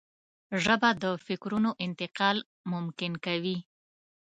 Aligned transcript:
ژبه 0.63 0.89
د 1.03 1.05
فکرونو 1.25 1.69
انتقال 1.85 2.37
ممکن 2.71 3.11
کوي 3.25 3.57